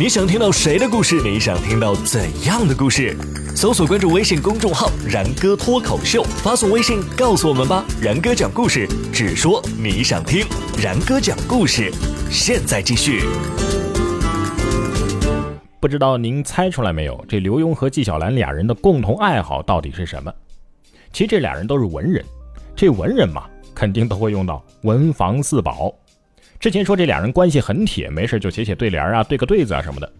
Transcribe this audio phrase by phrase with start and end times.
[0.00, 1.20] 你想听到谁的故事？
[1.24, 3.16] 你想听到怎样的故事？
[3.56, 7.84] 搜索关注微信公众号“然哥脱口秀”，发送微信告诉我们吧。
[8.00, 10.46] 然哥讲故事，只说你想听。
[10.80, 11.92] 然哥讲故事，
[12.30, 13.24] 现在继续。
[15.80, 17.24] 不知道您猜出来没有？
[17.28, 20.32] 这刘墉和纪晓岚俩人的共同爱好到底是什么？
[21.12, 22.24] 其实这俩人都是文人，
[22.76, 25.92] 这文人嘛，肯定都会用到文房四宝。
[26.60, 30.12] 之前说这俩人关系很铁，没事就写写对联啊，对个对子啊什么的。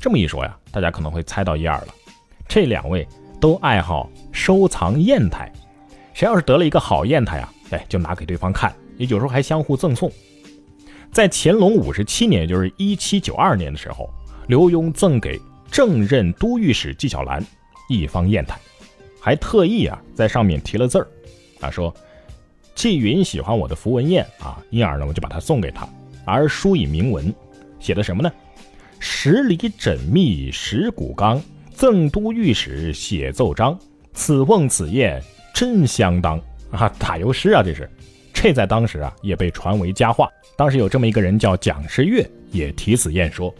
[0.00, 1.88] 这么一说呀，大家可能会猜到一二了。
[2.48, 3.06] 这两位
[3.40, 5.52] 都爱好收藏砚台，
[6.12, 10.10] 谁要是得了一个好砚台啊，哎，就拿给对方看，也有时候还相互赠送。
[11.12, 14.12] 在乾隆五十七年，就是一七九二年的时候，
[14.48, 17.40] 刘墉赠给正任都御史纪晓岚
[17.88, 18.58] 一方砚台，
[19.20, 21.06] 还特意啊在上面题了字儿，
[21.60, 21.94] 啊说。
[22.74, 25.88] 纪云喜欢我的符文砚啊，因而呢，我就把它送给他，
[26.24, 27.32] 而书以铭文，
[27.78, 28.32] 写的什么呢？
[28.98, 31.40] 十里缜密石骨刚，
[31.74, 33.78] 赠都御史写奏章。
[34.12, 36.88] 此瓮此砚真相当 啊！
[36.98, 37.88] 打油诗啊，这是。
[38.32, 40.28] 这在当时啊，也被传为佳话。
[40.56, 43.54] 当时有这么一个人叫蒋士月，也题此砚说：“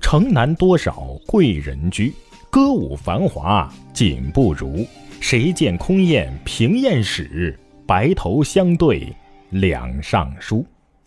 [0.00, 2.12] 城南多少贵人居，
[2.50, 4.86] 歌舞繁华锦不如。
[5.20, 9.06] 谁见空砚平砚史？”白头相对
[9.50, 10.64] 两上书，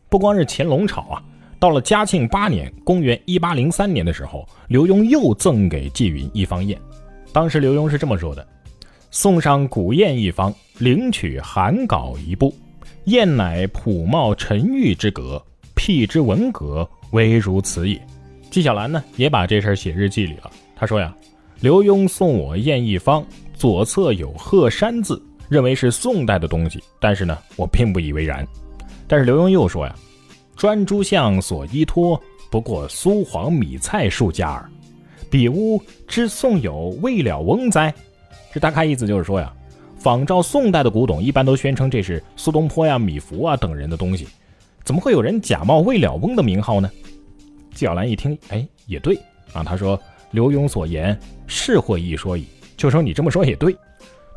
[0.10, 1.24] 不光是乾隆朝啊，
[1.60, 6.80] 到了嘉庆八年（公元一八零三年）的时候，刘墉又赠给纪云一方砚。
[7.34, 8.48] 当时刘墉是这么说的
[9.10, 12.54] ：“送上古砚一方，领取函稿一部。
[13.06, 15.44] 砚乃朴茂沉郁之格，
[15.76, 18.00] 辟之文格，唯如此也。”
[18.50, 20.52] 纪晓岚呢，也把这事儿写日记里了。
[20.76, 21.14] 他说呀
[21.60, 28.46] ：“刘墉送我砚一方，左侧有鹤山字。”认为是宋代的东西，但是呢，我并不以为然。
[29.08, 29.96] 但是刘墉又说呀
[30.56, 34.70] ：“专诸相所依托，不过苏黄米菜数家耳。
[35.30, 37.94] 彼屋之宋有未了翁哉？”
[38.54, 39.54] 这大概意思就是说呀，
[39.98, 44.28] 仿照宋代的古董，一般都宣称这是苏东坡呀、米芾啊等人的东西，
[44.84, 46.90] 怎么会有人假冒未了翁的名号呢？
[47.74, 49.16] 纪晓岚一听，哎，也对
[49.54, 49.64] 啊。
[49.64, 50.00] 他说
[50.32, 52.46] ：“刘墉所言是或一说矣。”
[52.76, 53.76] 就说你这么说也对。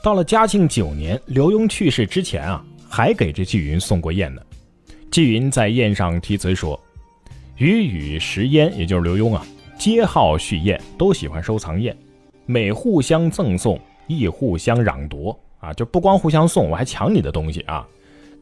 [0.02, 4.40] 到了嘉庆九年，刘墉去世之前啊，还给这纪云送过砚呢。
[5.10, 6.78] 纪云在砚上题词说
[7.58, 9.46] ：“予与石焉，也就是刘墉啊，
[9.78, 11.94] 皆好续砚，都喜欢收藏砚，
[12.46, 17.86] 每互相赠送，亦互相攘夺啊，就不光互相送，我还抢你的东西啊。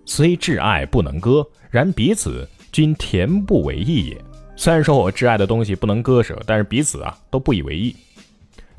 [0.05, 4.17] 虽挚爱不能割，然彼此均恬不为意也。
[4.55, 7.97] 虽然说我挚爱的东西不能割舍，但是彼此啊都不以为意。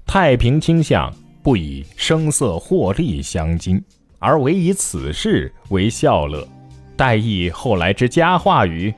[0.06, 3.82] 太平倾向。”不以声色获利相金，
[4.20, 6.48] 而唯以此事为笑乐，
[6.98, 8.94] 待议后来之佳话语。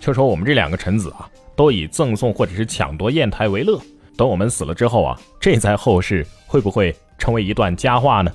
[0.00, 3.80] 就说我们这两个臣子啊，都以赠送或者是抢夺砚台为乐。
[4.16, 8.32] 等我们死了之后啊，这在后世会不会成为一段佳话呢？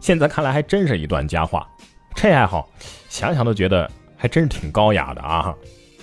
[0.00, 1.66] 现在看来还真是一段佳话。
[2.14, 2.68] 这爱好，
[3.08, 5.54] 想想都觉得还真是挺高雅的啊。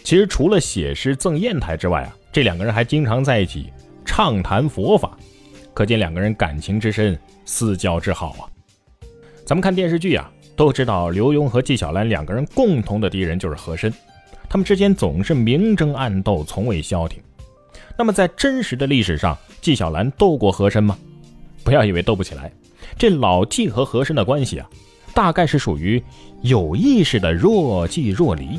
[0.03, 3.71] 其实除了写诗赠砚台之外啊，这两个人还经常在一起
[4.05, 5.17] 畅谈佛法。
[5.75, 8.47] 可见两个人感情之深，私交之好啊！
[9.45, 13.93] 咱们看电视剧啊，都知道刘墉和纪晓岚两个人共同的敌人就是和珅，
[14.47, 17.21] 他们之间总是明争暗斗，从未消停。
[17.97, 20.97] 那么在真实的历史上，纪晓岚斗过和珅吗？
[21.61, 22.49] 不要以为斗不起来，
[22.97, 24.69] 这老纪和和珅的关系啊，
[25.13, 26.01] 大概是属于
[26.41, 28.57] 有意识的若即若离，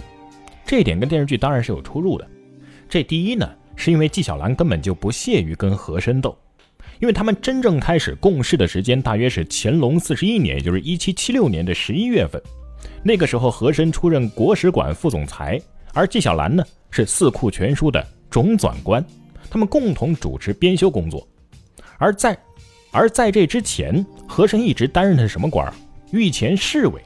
[0.67, 2.29] 这点跟电视剧当然是有出入的。
[2.91, 6.37] 这第一呢，是因为纪晓岚根本就不屑于跟和珅斗。
[7.01, 12.41] 因为他们真正开始共事的时间大约是乾隆四十一年，也就是一七七六年的十一月份。
[13.03, 15.61] 那个时候，和珅出任国史馆副总裁，
[15.93, 19.05] 而纪晓岚呢是《四库全书》的总纂官，
[19.51, 21.27] 他们共同主持编修工作。
[21.99, 22.37] 而在
[22.91, 25.73] 而在这之前，和珅一直担任的是什么官？
[26.13, 27.01] 御前侍卫。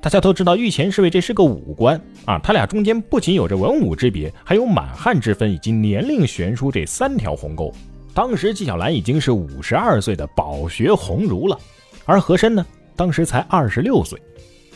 [0.00, 7.72] 大家都知道，御前侍卫这是个武官啊，他俩中间不仅有着文武之别，还有满汉之分以及年龄悬殊这三条鸿沟。
[8.14, 11.58] 当时纪晓岚已经是五十二岁的饱学鸿儒了，
[12.04, 12.64] 而和珅呢，
[12.94, 14.20] 当时才二十六岁。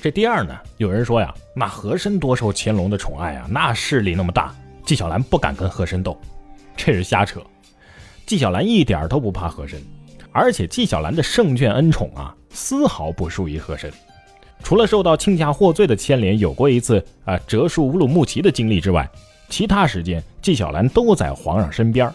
[0.01, 4.55] 这第二呢，有人说呀，那和珅多受乾隆的宠爱啊，那势力那么大，
[4.87, 6.19] 纪晓岚不敢跟和珅斗，
[6.77, 7.41] 这是瞎扯。
[8.25, 9.83] 纪晓岚一点都不怕和珅，
[10.33, 13.93] 而且纪晓岚的圣眷恩宠啊，丝毫不输于和珅。
[14.63, 19.07] 除了受到亲家获罪的牵连，有过一次啊折戍乌鲁木齐的经历之外，
[19.51, 22.11] 其他时间纪晓岚都在皇上身边。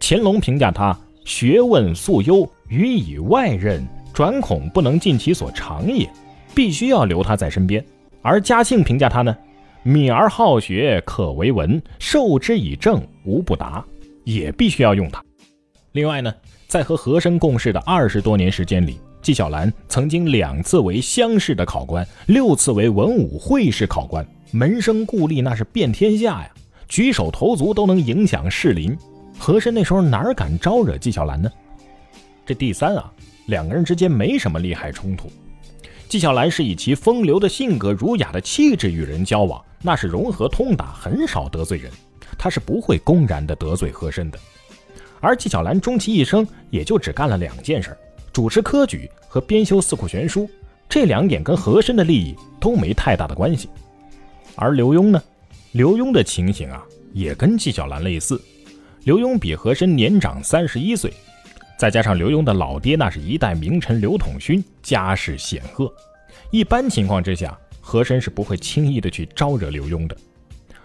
[0.00, 6.10] 乾隆评价他学问素优，予以外任，转恐不能尽其所长也，
[6.54, 7.84] 必须要留他在身边。
[8.22, 9.36] 而嘉庆评价他呢，
[9.82, 13.84] 敏而好学，可为文；授之以政，无不达。
[14.24, 15.24] 也必须要用他。
[15.92, 16.32] 另外呢，
[16.68, 26.50] 在和和珅共事的二十多年时间里，纪晓岚曾经两次为乡试的考官，六次为文武会试考官，门生故吏那是遍天下呀，
[26.86, 28.96] 举手投足都能影响士林。
[29.40, 31.50] 和珅那时候哪敢招惹纪晓岚呢？
[32.44, 33.10] 这第三啊，
[33.46, 35.32] 两个人之间没什么利害冲突。
[36.10, 41.90] 纪晓岚是以其风流的性格、儒雅的气质与人交往，那是融合通达，很少得罪人。
[42.36, 44.38] 他是不会公然的得罪和珅的。
[45.20, 47.96] 而纪晓岚终其一生也就只干了两件事：
[48.34, 50.48] 主持科举和编修四库全书。
[50.86, 53.70] 这两点跟和珅的利益都没太大的关系。
[54.54, 55.22] 而刘墉呢？
[55.72, 56.84] 刘墉的情形啊，
[57.14, 58.38] 也跟纪晓岚类似。
[59.04, 61.12] 刘墉比和珅年长三十一岁。
[61.78, 65.90] 再加上刘墉的老爹那是一代名臣刘统勋，家世显赫，
[66.50, 70.14] 一般情况之下，和珅是不会轻易的去招惹刘墉的。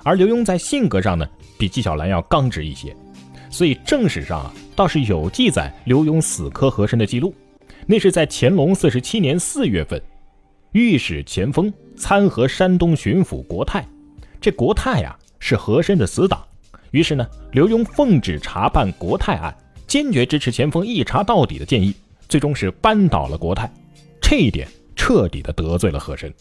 [0.04, 1.28] 而刘墉在性格上呢，
[1.58, 2.96] 比纪晓岚要刚直一些，
[3.50, 7.36] 所以正史上啊倒是有记载刘墉死磕和珅的记录。
[7.86, 10.02] 那是在乾隆四十七年四月份，
[10.72, 13.86] 御史钱锋参合山东巡抚国泰，
[14.40, 16.42] 这国泰呀是和珅的死党，
[16.96, 19.54] 于是呢，刘墉奉旨查办国泰案。
[19.86, 21.94] 坚决支持钱锋一查到底的建议，
[22.30, 23.70] 最终是扳倒了国泰，
[24.22, 24.66] 这一点
[24.96, 26.34] 彻底的得罪了和珅。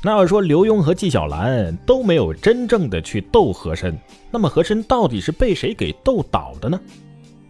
[0.00, 3.98] 那要说刘墉和纪晓岚都没有真正的去斗和珅，
[4.30, 6.80] 那么和珅到底是被谁给斗倒的呢？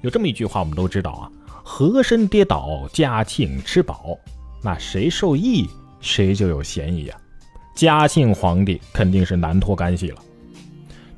[0.00, 1.30] 有这么一句话，我们都知道啊，
[1.62, 4.18] 和珅跌倒，嘉庆吃饱，
[4.62, 5.68] 那谁受益，
[6.00, 7.16] 谁就有嫌疑呀。
[7.74, 10.20] 嘉庆皇帝肯定是难脱干系了，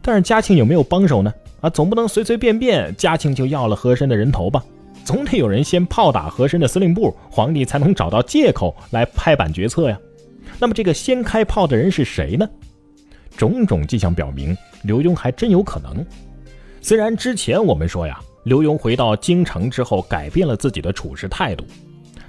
[0.07, 1.33] 但是嘉庆有没有帮手呢？
[1.63, 4.63] 啊，总不能随随便便嘉庆就要了和珅的人头吧？
[5.03, 9.99] 总得有人先炮打和珅的司令部，皇帝才能找到借口来拍板决策呀。
[10.59, 12.47] 那么这个先开炮的人是谁呢？
[13.35, 16.05] 种种迹象表明，刘墉还真有可能。
[16.83, 21.65] 虽然之前我们说呀，刘墉回到京城之后改变了自己的处事态度，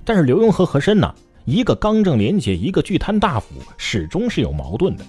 [0.05, 1.13] 但是刘墉和和珅呢，
[1.43, 5.05] 一个刚正廉洁，一个巨贪大腐，始终是有矛盾的。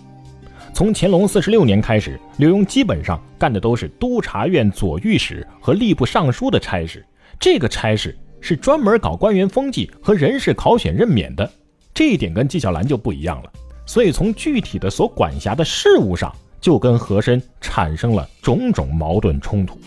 [0.77, 7.03] 从乾隆四十六年开始，刘墉基本上干的都是督察院左御史和吏部尚书的差事。
[7.41, 11.51] 这个差事是专门搞官员风纪和人事考选任免的，
[11.95, 13.51] 这一点跟纪晓岚就不一样了。
[13.87, 16.31] 所以从具体的所管辖的事务上，
[16.61, 19.81] 就跟和珅产生了种种矛盾冲突。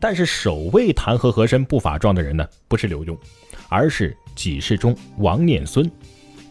[0.00, 3.14] 但是首位弹劾和珅不法状的人呢，不是刘墉，
[3.68, 5.90] 而是给事中王念孙。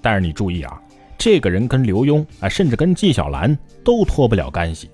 [0.03, 0.79] 但是你注意啊。
[1.21, 4.89] 这个人跟刘墉啊，甚至跟纪晓岚都脱不了干系。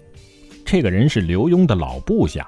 [0.65, 2.45] 这个人是刘墉的老部下，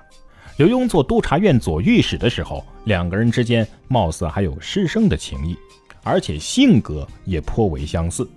[0.58, 5.56] 刘墉做督察院左御史的时候，两个人之间貌似还有师生的情谊，
[6.04, 8.30] 而且性格也颇为相似。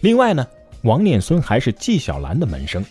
[0.00, 0.46] 另外呢，
[0.84, 2.82] 王念孙还是纪晓岚的门生，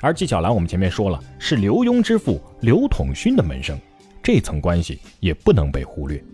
[0.00, 3.78] 而纪晓岚我们前面说了是刘墉之父刘统勋的门生，
[4.22, 6.24] 这层关系也不能被忽略。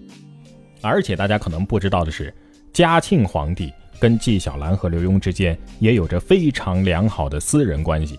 [0.82, 2.32] 而且大家可能不知道的是，
[2.73, 3.73] 嘉庆皇帝。
[3.99, 8.19] 跟纪晓岚和刘墉之间也有着非常良好的私人关系。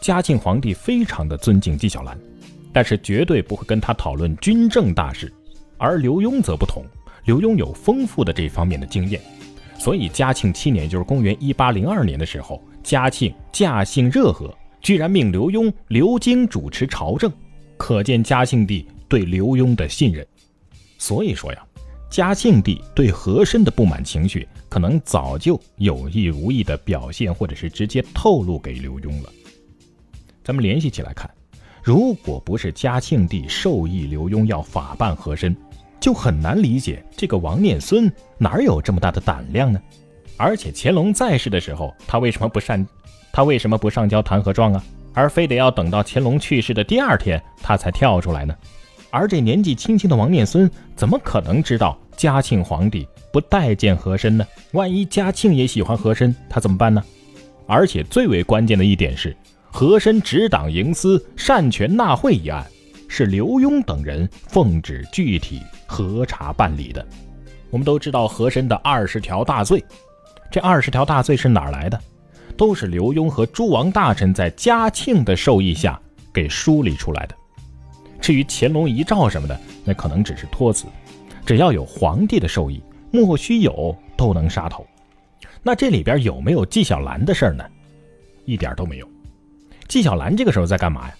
[0.00, 2.18] 嘉庆皇帝非常的尊敬纪晓岚，
[2.72, 5.32] 但是绝对不会跟他讨论军政大事。
[5.76, 6.84] 而刘墉则不同，
[7.24, 9.20] 刘墉有丰富的这方面的经验，
[9.78, 17.30] 所以嘉庆七年，就是公元一八零二年的时候，嘉庆驾幸热河，居然命刘墉留京主持朝政，
[17.76, 20.26] 可见嘉庆帝对刘墉的信任。
[20.98, 21.62] 所以说呀。
[22.10, 29.30] 嘉庆帝对和珅的不满情绪，可能早就有意无意的表现，或者是直接透露给刘墉了。
[30.42, 31.30] 咱们联系起来看，
[31.84, 35.56] 如果不是嘉庆帝授意刘墉要法办和珅，
[36.00, 39.80] 就很难理解这个王念孙哪有这么大的胆量呢？
[40.36, 42.84] 而且乾隆在世的时候，他为什么不上，
[43.32, 44.84] 他为什么不上交弹劾状啊？
[45.12, 48.56] 而非得要等到乾隆去世的第二天，他才跳出来呢？
[49.10, 54.46] 而这年纪轻轻的王念孙，怎么可能知道嘉庆皇帝不待见和珅呢？
[54.72, 57.02] 万一嘉庆也喜欢和珅，他怎么办呢？
[57.66, 59.36] 而且最为关键的一点是，
[59.70, 62.64] 和珅执党营私、擅权纳贿一案，
[63.08, 67.04] 是刘墉等人奉旨具体核查办理的。
[67.70, 69.84] 我们都知道和珅的二十条大罪，
[70.50, 72.00] 这二十条大罪是哪儿来的？
[72.56, 75.98] 都是刘墉和诸王大臣在嘉庆的授意下
[76.32, 77.34] 给梳理出来的。
[78.20, 80.86] 至于乾隆遗诏什么的，那可能只是托词，
[81.46, 84.86] 只要有皇帝的授意，莫须有都能杀头。
[85.62, 87.64] 那这里边有没有纪晓岚的事儿呢？
[88.44, 89.08] 一点都没有。
[89.88, 91.14] 纪晓岚这个时候在干嘛呀？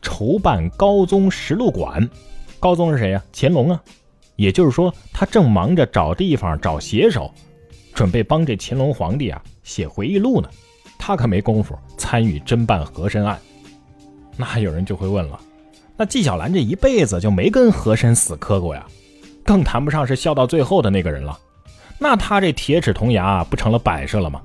[0.00, 2.08] 筹办高宗实录馆。
[2.60, 3.22] 高宗是谁呀？
[3.32, 3.82] 乾隆啊。
[4.36, 7.32] 也就是说，他正忙着找地方、找写手，
[7.94, 10.48] 准备帮这乾隆皇帝啊写回忆录呢。
[10.98, 13.38] 他可没工夫参与侦办和珅案。
[14.36, 15.40] 那有人就会问了，
[15.96, 18.84] 那纪晓岚这一辈子就没跟和珅死磕过呀，
[19.44, 21.38] 更谈不上是笑到最后的那个人了。
[21.98, 24.42] 那他这铁齿铜牙不成了摆设了吗？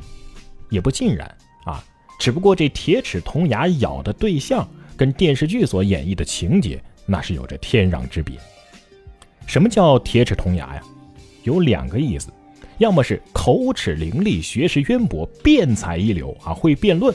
[0.69, 1.27] 也不尽然
[1.65, 1.83] 啊，
[2.19, 8.37] 只不过这铁齿铜牙咬的对象跟电视剧所演绎的情节那是有着天壤之别。
[9.47, 10.83] 什么叫铁齿铜牙呀？
[11.41, 12.29] 有两个意思，
[12.77, 17.11] 要么是口齿伶俐、学识渊博、辩才一流啊，会辩论；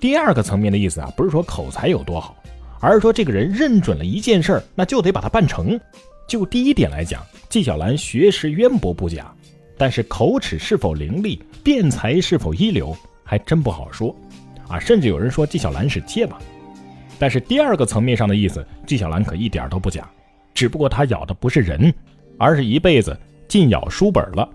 [0.00, 2.34] 第二个层面的意思啊，不是说口才有多好，
[2.80, 5.78] 而是说这个人认准了一件事儿，那就得把它办成。
[6.26, 9.32] 就第一点来讲，纪晓岚学识渊博不假，
[9.78, 14.14] 但是口齿是否伶俐、辩才是否一流，还真不好说
[14.68, 14.78] 啊。
[14.78, 16.38] 甚至有人说纪晓岚是结巴。
[17.18, 20.08] 但是第二个层面上的意思，纪晓岚可一点都不假，
[20.52, 21.92] 只不过他咬的不是人。
[22.38, 23.18] 而是一辈子
[23.48, 24.46] 尽咬书本了。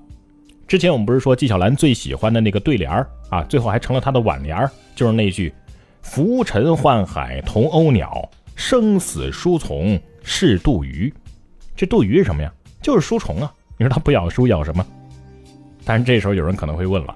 [0.67, 5.51] 之前我们不是说纪晓岚最喜欢的那个对联儿啊，最后还成了他的挽联儿就是那句
[6.01, 11.13] “浮沉宦海同鸥鸟，生死书从是杜鱼”。
[11.75, 12.51] 这杜鱼是什么呀？
[12.81, 13.51] 就是书虫啊！
[13.77, 14.85] 你说他不咬书咬什么？
[15.85, 17.15] 但是这时候有人可能会问了：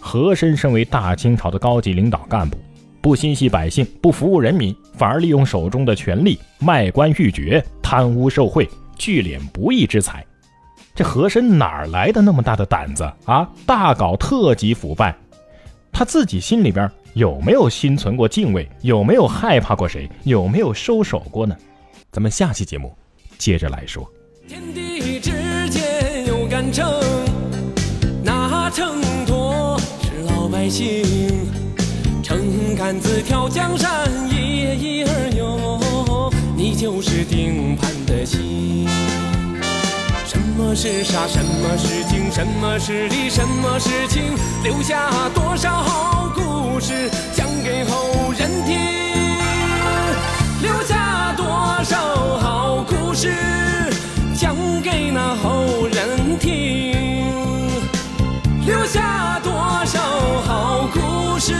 [0.00, 2.58] 和珅身为大清朝的高级领导干部，
[3.00, 8.68] 不心系百姓，不服务人民，反而利用手中的权力卖官鬻爵，贪污受贿。
[8.96, 10.26] 聚敛不义之财，
[10.92, 13.48] 这和珅哪来的那么大的胆子啊？
[13.64, 15.16] 大搞特级腐败，
[15.92, 18.68] 他自己心里边有没有心存过敬畏？
[18.80, 20.08] 有没有害怕过谁？
[20.22, 21.56] 有没有收手过呢？
[22.12, 22.96] 咱们下期节目
[23.36, 24.08] 接着来说。
[24.46, 26.86] 天地之间有杆秤，
[28.22, 31.04] 那秤砣是老百姓，
[32.22, 38.86] 撑杆子挑江山，一一而有，你就是定盘的星。
[40.58, 44.24] 什么是傻，什么是情，什么是理，什么是情，
[44.64, 48.76] 留下多少好故事讲给后人听。
[50.60, 51.46] 留下多
[51.84, 51.96] 少
[52.38, 53.32] 好故事
[54.34, 56.92] 讲给那后人听。
[58.66, 59.52] 留下多
[59.86, 60.00] 少
[60.44, 61.54] 好故事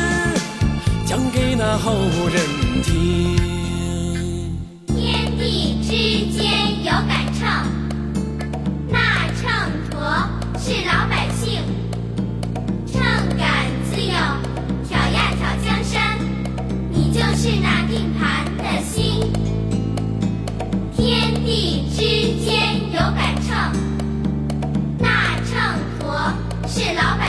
[1.07, 1.95] 讲给那后
[2.33, 3.37] 人听。
[4.88, 6.68] 天地之间。
[26.78, 27.27] 是老板